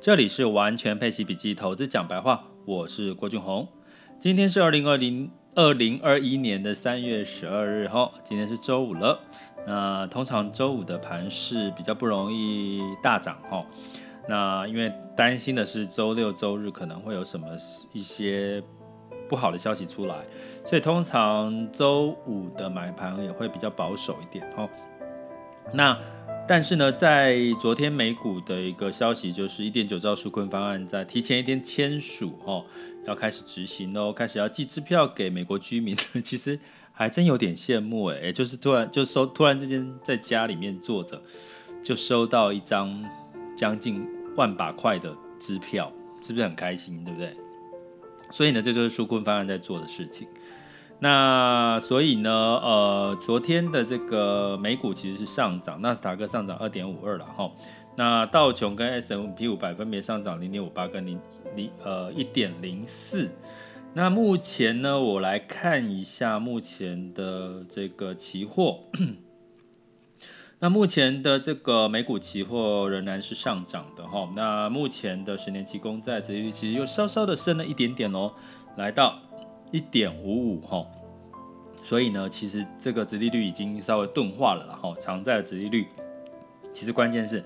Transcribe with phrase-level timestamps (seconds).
[0.00, 3.68] 这里是完全配息笔记投资讲白话，我是郭俊宏。
[4.18, 9.20] 今天是二零二零二零二一年的三月十二日，哈，今天是周五了。
[9.66, 13.62] 那通常周五的盘势比较不容易大涨，哈。
[14.26, 17.46] 那因为担心的是周六周日可能会有什么
[17.92, 18.62] 一些
[19.28, 20.16] 不好的消息出来，
[20.64, 24.66] 所以通常周五的买盘也会比较保守一点，哈。
[25.74, 25.96] 那
[26.50, 32.66] 但是呢，在昨天美股的一个消息，就是一点九兆纾困方案在提前一天签署，哦，
[33.06, 35.96] 要开始执行喽，开始要寄支票给美国居民。
[36.24, 36.58] 其实
[36.90, 41.22] 还真有点羡慕哎，就是突然就收，突然之间在家里面坐着，
[41.84, 43.00] 就收到一张
[43.56, 47.04] 将近万把块的支票，是不是很开心？
[47.04, 47.32] 对不对？
[48.32, 50.26] 所以呢，这就是纾困方案在做的事情。
[51.02, 57.50] 那所以呢，呃，昨天的这个美股其实是上涨，纳斯达克上涨二点五二了哈。
[57.96, 61.18] 那道琼跟 S M P 五百分别上涨零点五八跟零
[61.56, 63.30] 零呃一点零四。
[63.94, 68.80] 那目前呢，我来看一下目前的这个期货。
[70.60, 74.30] 那目前的这个美股期货仍然是上涨的哈。
[74.36, 78.32] 那目前的十年期公债殖利率其实又稍稍的升了一点点哦，
[78.76, 79.18] 来到。
[79.70, 80.84] 一点五五哈，
[81.82, 84.94] 所以呢，其实这个殖利率已经稍微钝化了哈。
[84.98, 85.86] 长债的殖利率，
[86.72, 87.44] 其实关键是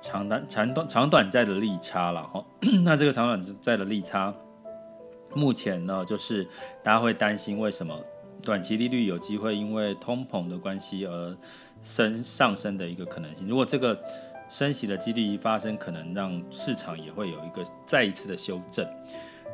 [0.00, 2.44] 长短长短长短债的利差了哈。
[2.84, 4.34] 那这个长短债的利差，
[5.34, 6.46] 目前呢，就是
[6.82, 7.98] 大家会担心为什么
[8.42, 11.36] 短期利率有机会因为通膨的关系而
[11.82, 13.48] 升上升的一个可能性。
[13.48, 13.98] 如果这个
[14.50, 18.86] 升息的几率一发生，可能让市场也会有一个再一次的修正。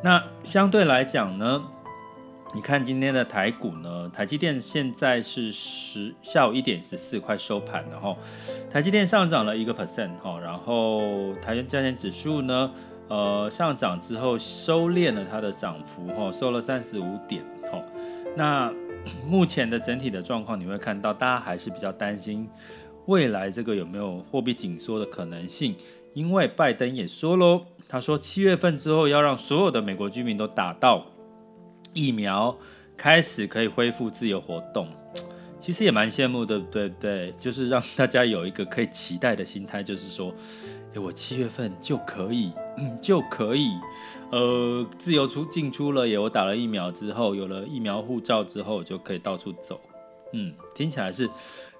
[0.03, 1.63] 那相对来讲呢？
[2.55, 8.17] 你看今天的台股呢，台积电现在是十下午一点十四块收盘，然后
[8.71, 12.73] 台积电上涨了一个 percent 哈，然后台湾加权指数呢，
[13.09, 17.81] 呃上涨之后收敛了它的涨幅哈，收了三十五点哈。
[18.35, 18.73] 那
[19.29, 22.49] 目前的整体的状况，你会看到大家还是比较担心
[23.06, 25.77] 未来这个有没有货币紧缩的可能性，
[26.15, 31.05] 因为拜登也说喽，他说七月份之后要让所有的美国居民都打到。
[31.98, 32.56] 疫苗
[32.97, 34.88] 开始可以恢复自由活动，
[35.59, 37.34] 其实也蛮羡慕的，对不对？
[37.41, 40.32] 就是让大家有一个可以期待的心态，就是说，
[40.94, 42.53] 诶，我七月份就可以，
[43.03, 43.70] 就可以，
[44.31, 49.80] 呃，自由出进出了，也我打了疫苗之后，有了疫苗护照之后，就可以到处走，
[50.32, 51.28] 嗯，听起来是。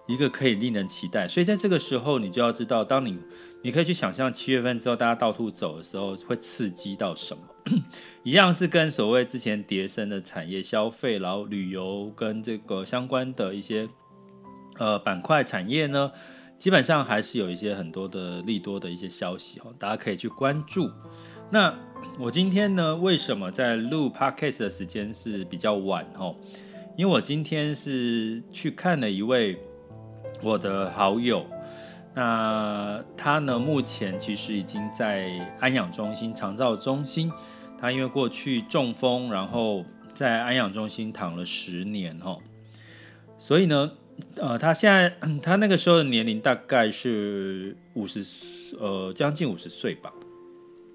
[0.09, 3.19] 一个可以令人期待，所以在这个时候，你就要知道，当你
[3.63, 7.43] 你可以去想象七月份之后大家到处走的时候，会刺激到什么？
[8.25, 13.87] 一样是跟所谓之前叠升的产业消费，然后旅游跟这个相关的一些
[14.79, 16.11] 呃板块产业呢，
[16.59, 20.91] 基本上还是有一些很多的利多的一些消息哦，大家可以去关注。
[21.51, 21.79] 那
[22.19, 26.35] 我今天呢，为什么在录 podcast 的时间是比较晚哦？
[26.97, 29.59] 因为我今天是去看了一位。
[30.43, 31.45] 我的好友，
[32.15, 33.59] 那他呢？
[33.59, 37.31] 目前其实已经在安养中心、长照中心。
[37.81, 42.39] 他因为过去中风，然后在安养中心躺了十年哦。
[43.39, 43.93] 所以呢，
[44.37, 45.13] 呃，他现在
[45.43, 48.25] 他那个时候的年龄大概是五十，
[48.79, 50.13] 呃，将近五十岁吧。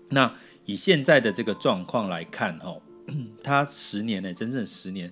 [0.10, 0.34] 那
[0.66, 2.82] 以现在的这个状况来看，哦，
[3.44, 5.12] 他十年呢，整整十年。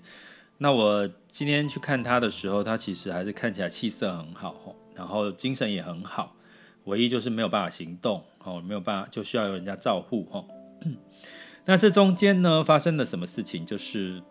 [0.64, 6.36] 那我今天去看他的时候，他其实还是看起来气色很好，然后精神也很好，
[6.84, 10.46] 唯一就是没有办法行动，哦，没有办法就需要有人家照顾，哦。
[11.66, 13.66] 那这中间呢，发生了什么事情？
[13.66, 14.22] 就是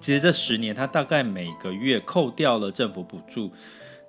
[0.00, 3.52] 其实这十年他大概每个月扣掉了政府补助，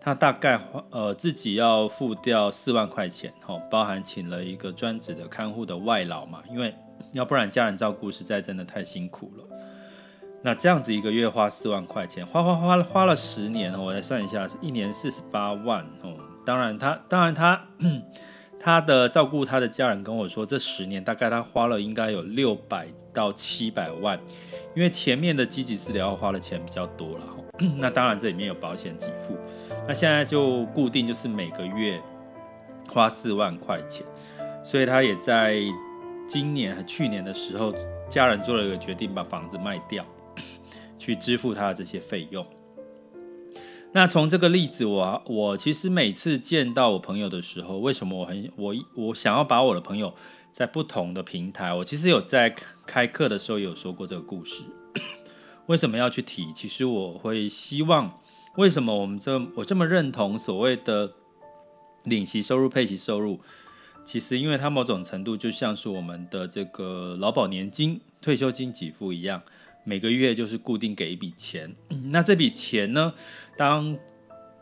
[0.01, 0.59] 他大概
[0.89, 6.73] 呃自己要付掉四万块钱，哦，包含请了一个专职的看护的外劳嘛，因为
[7.11, 9.43] 要不然家人照顾实在真的太辛苦了。
[10.47, 16.15] 那这样子一个月花四万块钱，花花花花了十年，我来算一下，是一年四十八万哦。
[16.45, 17.61] 当然他，当然他，
[18.57, 24.17] 他的照顾他的家人跟我说，这十年大概他花了应该有六百到七百万，
[24.73, 27.25] 因为前面的积极治疗花的钱比较多了。
[27.77, 29.37] 那当然这里面有保险给付，
[29.85, 32.01] 那现在就固定就是每个月
[32.89, 34.05] 花四万块钱，
[34.63, 35.57] 所以他也在
[36.25, 37.73] 今年和去年的时候，
[38.07, 40.05] 家人做了一个决定，把房子卖掉。
[41.07, 42.45] 去支付他的这些费用。
[43.93, 50.13] 那从这个例子我，我其实每次见到我朋友的时候，为什么我很我我想要把我的朋友
[50.51, 52.53] 在不同的平台，我其实有在
[52.85, 54.65] 开课的时候有说过这个故事。
[55.67, 56.51] 为什么要去提？
[56.53, 58.19] 其实我会希望，
[58.57, 61.13] 为什么我们这我这么认同所谓的
[62.03, 63.39] 领息收入、配息收入？
[64.03, 69.41] 其实因为它某种程度就像是我们的这个劳保年金、退休金给付一样，
[69.87, 71.73] 每个月就是固定给一笔钱。
[72.11, 73.13] 那这笔钱呢，
[73.55, 73.97] 当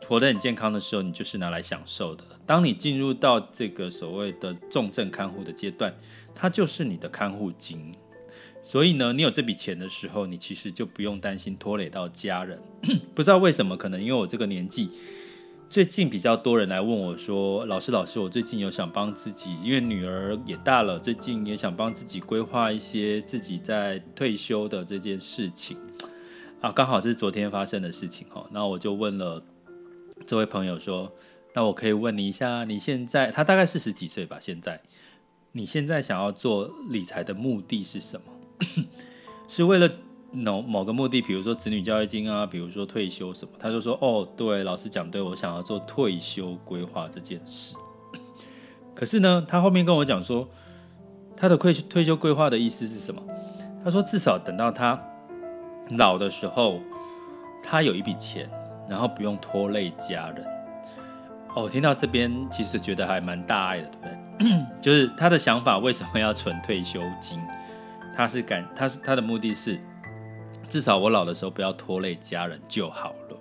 [0.05, 2.23] 活得很健康的时候，你就是拿来享受的。
[2.45, 5.91] 当你进入到这个所谓的重症看护的阶段，
[6.35, 7.91] 它就是你的看护金。
[8.61, 12.61] 所以呢，你有这笔钱的时候，你其实就不用担心拖累到家人。
[13.15, 14.91] 不知道为什么，可能因为我这个年纪，
[15.69, 25.77] 最近比较多人来问我说：“老师，老师，我最近有想帮自己，因为女儿也大了，最近也想帮自己规划一些自己在退休的这件事情。”
[26.61, 28.45] 啊，刚好是昨天发生的事情哈。
[28.51, 29.43] 那我就问了。
[30.25, 31.11] 这位朋友说
[31.53, 34.37] ：“那我可以问你一下，你现在他大概四十几岁吧？
[34.39, 34.81] 现在
[35.51, 38.85] 你现在想要做理财的目的是什么？
[39.49, 39.91] 是为了
[40.35, 47.75] 某某个目的，比如说子女教育金啊，比如说退休什么？”他就说：“哦，对，老师讲对，我想要做退休规划这件事。
[48.93, 50.47] 可是呢，他后面跟我讲说，
[51.35, 53.21] 他的退退休规划的意思是什么？
[53.83, 54.99] 他说至少等到他
[55.91, 56.79] 老的时候，
[57.63, 58.49] 他有一笔钱。”
[58.87, 60.45] 然后不用拖累家人
[61.55, 64.05] 哦，听到这边其实觉得还蛮大爱的，对不
[64.37, 64.65] 对？
[64.79, 67.39] 就是他的想法为什么要存退休金？
[68.15, 69.79] 他是感，他是他的目的是，
[70.67, 73.37] 至少我老的时候不要拖累家人就好了。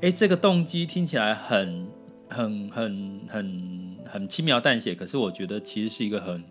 [0.00, 1.86] 诶，这个动机听起来很、
[2.28, 6.42] 很、很、很、很轻描淡写，可是我觉得其实是一个很、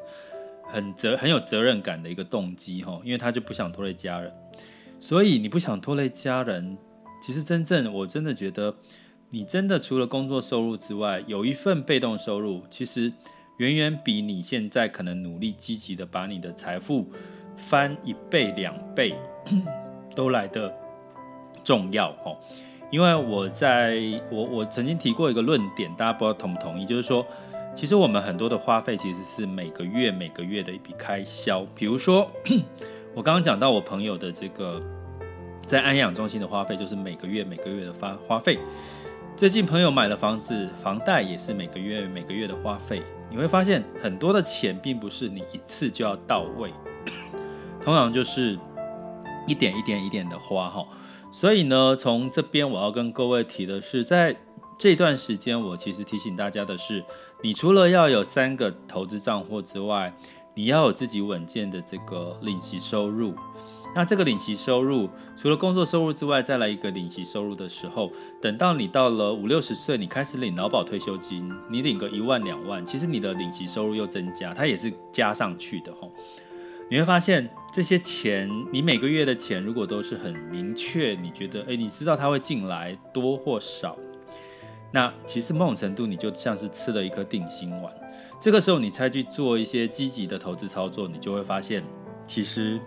[0.64, 4.32] 很责、很有责任感的一个动机哈，因为他就不想拖累家人，
[5.00, 6.78] 所以你不想拖累家人。
[7.22, 8.74] 其实真正，我真的觉得，
[9.30, 13.12] 你真的除了工作收入之外，有一份被动收入，其实
[13.58, 17.12] 远远比你现在可能努力积极的把你的财富
[17.60, 19.16] 翻一倍两倍
[20.16, 20.74] 都来得
[21.64, 22.36] 重要哦。
[22.90, 24.00] 因为我在
[24.32, 27.24] 我我曾经提过一个论点，大家不知道同不同意，就是说，
[27.76, 32.28] 其实我们很多的花费其实是每个月每个月的一笔开销，比如说
[33.14, 34.82] 我刚刚讲到我朋友的这个。
[35.68, 38.58] 在安养中心的花费就是每个月每个月的花花费。
[39.38, 43.04] 最近朋友买了房子，房贷也是每个月每个月的花费。
[43.30, 46.72] 你会发现很多的钱并不是你一次就要到位，
[47.90, 48.56] 通常就是
[49.48, 50.86] 一点一点一点的花哈。
[51.32, 54.36] 所以呢，从这边我要跟各位提的是，在
[54.78, 57.04] 这段时间，我其实提醒大家的是，
[57.42, 60.14] 你除了要有三个投资账户之外，
[60.54, 63.34] 你要有自己稳健的这个领息收入。
[63.96, 76.12] 那这个领息收入，除了工作收入之外，再来一个领息收入的时候，等到你到了五六十岁，你开始领劳保退休金，你领个一万两万，其实你的领息收入又增加，它也是加上去的吼。
[76.90, 83.98] 你会发现这些钱，你每个月的钱如果都是很明确，你觉得诶，你知道它会进来多或少，
[84.92, 87.94] 那其实某种程度你就像是吃了一颗定心丸。
[88.42, 91.84] 这个时候你才去做一些积极的投资操作，你就会发现
[92.28, 92.80] 其实。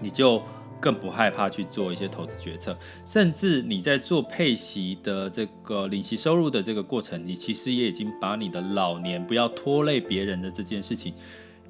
[0.00, 0.42] 你就
[0.80, 11.14] 更不害怕去做一些投资决策，甚至你在做配息的这个领息收入的这个过程，你其实也已经把你的老年不要拖累别人的这件事情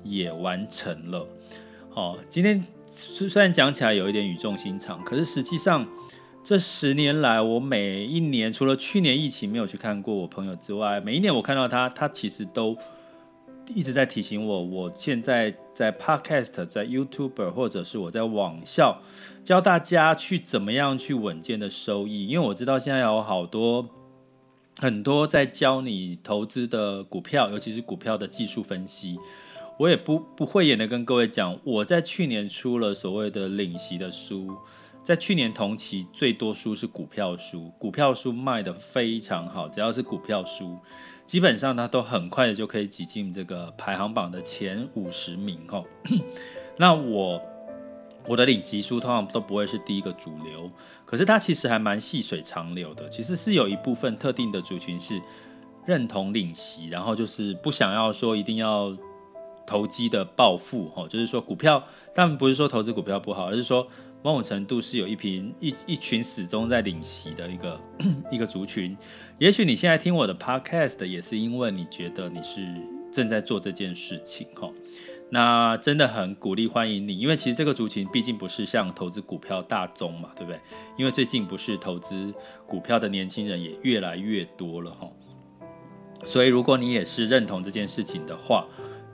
[0.04, 1.26] 也完成了。
[1.90, 5.84] 好，今天虽然讲起来有一点语重心长，可是实际上
[6.44, 12.76] 这十年来，我每一年除了去年疫情没有去看过我朋友之外，每一年我看到他，他其实都。
[13.74, 19.00] 一直在提醒我，我现在在 Podcast、在 YouTube 或者是我在网校
[19.42, 23.88] 教大家去怎么样去稳健的收益，因为我知道现在有好多
[24.82, 29.18] 很多在教你投资的股票，尤其是股票的技术分析。
[29.78, 34.56] 我也不不会演的跟各位讲，我在去年出了所谓的领席的书，
[35.02, 40.78] 在去年同期最多书是股票书，股票书卖得非常好，只要是股票书。
[41.26, 45.82] 基本上它都很快的就可以挤进这个排行榜的前五十名哦。
[46.76, 47.40] 那我
[48.28, 50.70] 我的领息书通常都不会是第一个主流，
[51.06, 53.08] 可是它其实还蛮细水长流的。
[53.08, 55.20] 其实是有一部分特定的族群是
[55.86, 58.94] 认同领息，然后就是不想要说一定要
[59.66, 61.82] 投机的暴富哦，就是说股票，
[62.14, 63.86] 但不是说投资股票不好，而是说。
[64.22, 67.78] 某种程度是有一群一一群始终在领席的一个
[68.32, 68.96] 一个族群，
[69.36, 72.66] 也许你现在听我的 podcast 也是因为你觉得你是
[73.12, 74.70] 正在做这件事情哈，
[75.28, 80.58] 那真的很鼓励欢迎你，因为其实这个族群毕竟不是像投资股票大宗嘛，对不对？
[80.96, 82.32] 因为最近不是投资
[82.66, 85.06] 股票的年轻人也越来越多了哈，
[86.24, 88.66] 所以如果你也是认同这件事情的话。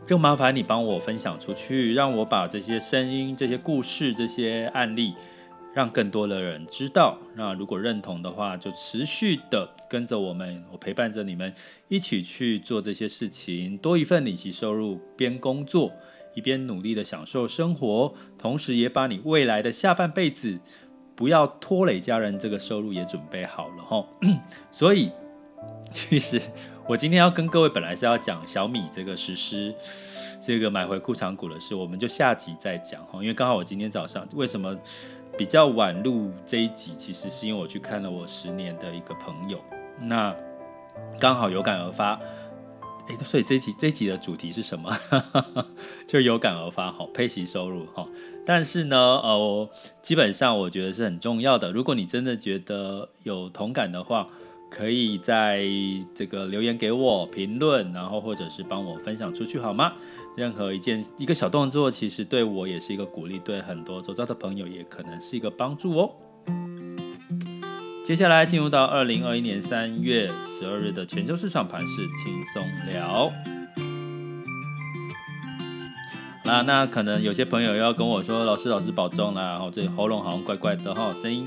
[0.07, 5.15] 就麻烦你帮我分享出去，让我把这些声音、这些故事、这些案例
[5.73, 7.17] 让更多的人知道。
[7.37, 11.55] 那如果认同的话，就持续的跟着我们，我陪伴着你们
[11.87, 15.93] 一起去做这些事情，多一份利息收入，边工作
[16.35, 20.59] 一边努力的享受生活，同时也把你未来的下半辈子
[21.15, 24.05] 不要拖累家人这个收入也准备好了哈。
[24.73, 25.13] 所以，
[25.93, 26.41] 其实
[26.91, 29.73] 我今天要跟各位本来是要讲小米这个实施。
[30.45, 33.21] 这个买回库藏股的事，我们就下集再讲哈。
[33.23, 34.77] 因为刚好我今天早上为什么
[35.39, 39.61] 比较晚录这一集，其实是因为我去看了我十年的一个朋友，
[40.01, 40.35] 那
[41.21, 42.19] 刚好有感而发。
[43.07, 44.93] 哎，所以这集这集的主题是什么？
[46.09, 48.05] 就有感而发哈，配息收入哈。
[48.45, 49.71] 但是呢，呃，
[50.03, 51.71] 基本上我觉得是很重要的。
[51.71, 54.27] 如果你真的觉得有同感的话，
[54.71, 55.63] 可以在
[56.15, 59.93] 这个留言给我评论，然后或者是帮我分享出去好吗？
[60.37, 66.11] 任何一件一个小动作，其实对我也是一个鼓励，对很多周遭的朋友也可能是一个帮助哦。
[68.05, 73.31] 接下来进入到二零二一年三月十二日的全球市场盘势轻松聊。
[76.45, 81.47] 那那可能有些朋友要跟我说，老师老师保重啦，然后这喉咙好像怪怪的哈，声音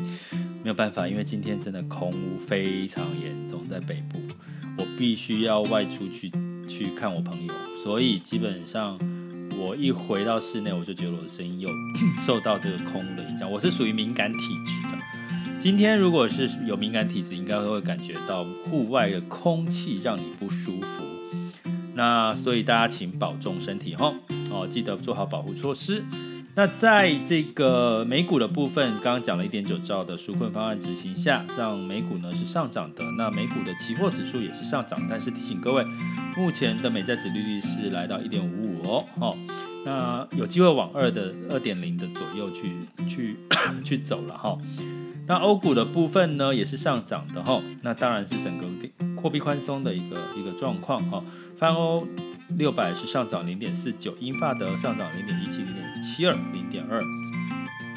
[0.63, 4.17] 没有办法，因为今天真的空污非常严重，在北部，
[4.77, 6.31] 我必须要外出去
[6.67, 7.53] 去看我朋友。
[7.83, 8.97] 所以基本上，
[9.57, 11.69] 我一回到室内，我就觉得我的声音又
[12.25, 13.51] 受到这个空污的影响。
[13.51, 14.97] 我是属于敏感体质的。
[15.59, 21.03] 今天如果是有敏感体质，应该会感觉到户外的空气让你不舒服。
[21.93, 24.13] 那所以大家请保重身体哈，
[24.49, 26.01] 哦，记得做好保护措施。
[26.55, 33.03] 那在这个美股的部分，刚刚讲了一点九兆的纾困方案执行下，让美股呢是上涨的。
[33.17, 35.83] 那美股的期货指数也是上涨，但是提醒各位，
[36.37, 39.35] 目前的美债殖利率是来到一点五五哦，好，
[39.83, 42.71] 那有机会往二的二点零的左右去
[43.09, 43.37] 去
[43.83, 44.55] 去走了哈。
[45.25, 48.67] 那欧股的部分呢也是上涨的哈，那当然是整个
[49.19, 51.23] 货币宽松的一个一个状况哈，
[51.57, 52.07] 泛欧。
[52.57, 57.01] 六百是上涨零点四九，英法德上涨零点一七，零点七二，零点二。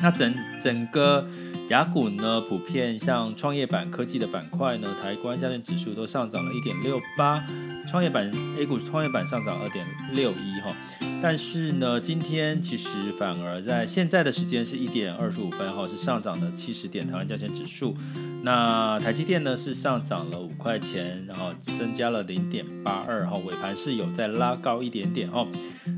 [0.00, 1.26] 那整整个
[1.68, 7.44] 雅股呢，普遍像创业板科技的板块呢，台湾加权指数都上涨了一点六八，
[7.86, 10.74] 创业板 A 股创业板上涨二点六一哈。
[11.22, 12.88] 但是呢，今天其实
[13.18, 17.96] 反而在现在的时间是一点二十五分哈，是上涨了七十点，台湾加权指数。
[18.42, 25.48] 那台积电呢是上涨了五块钱，然后增加了零点八二哈，尾盘是有再拉高一点点哦。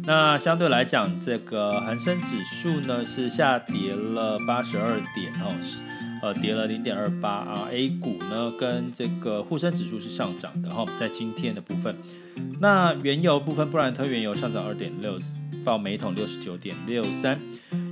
[0.05, 5.53] 那相对来讲，这个恒生指数呢是下跌了八十二点哦，
[6.23, 7.69] 呃跌了零点二八啊。
[7.71, 11.95] A 股呢跟这个沪深指数是上涨的哈，在今天的部分。
[12.61, 15.19] 那原油部分，布兰特原油上涨二点六，
[15.65, 17.39] 报每桶六十九点六三。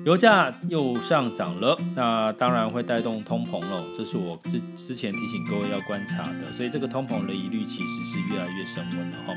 [0.04, 9.34] 油价又上涨了，那当然会带动通膨喽，这是我之之前提醒各位要观察的，所以这个通膨的疑虑其实是越来越升温了哈，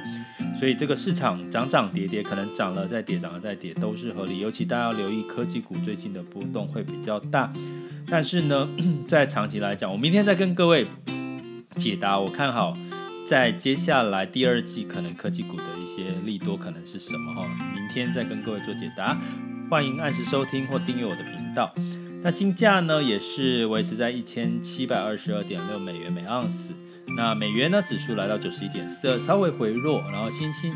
[0.59, 7.51] 所以这个市场涨涨跌跌，可能涨了再跌，涨了再跌都是合理，尤其大家要留意科技股最近的波动会比较大，
[8.11, 8.67] 但是呢，
[9.07, 10.87] 在长期来讲，我明天再跟各位
[11.75, 12.73] 解答，我看好
[13.27, 19.17] 在接下来第二季可能科技股的一些利多可能是什么哈，明天再跟各位做解答。
[19.69, 21.71] 欢迎按时收听或订阅我的频道。
[22.23, 26.73] 那金价呢，也是维持在一千七百二十二点六美元每盎司。
[27.15, 30.01] 那美元呢，指数来到九十一点四二，稍微回弱。
[30.11, 30.73] 然后新兴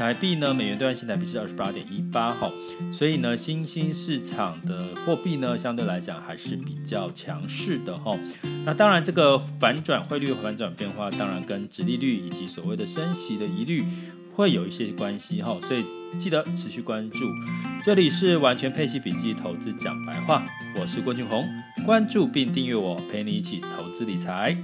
[0.00, 2.50] 台币呢，美元兑换新台币是二十八点一八哈。
[2.90, 8.18] 所以呢，新兴市场的货币呢，相对来讲还是比较强势的哈。
[8.64, 13.84] 那当然，这个反转汇率反转变化，当然跟殖利率以及所谓的升息的疑虑
[14.34, 15.54] 会有一些关系哈。
[15.68, 15.84] 所以
[16.18, 17.18] 记得持续关注。
[17.82, 20.42] 这里是完全配息笔记投资讲白话，
[20.80, 21.46] 我是郭俊宏，
[21.84, 24.56] 关注并订阅我，陪你一起投资理财。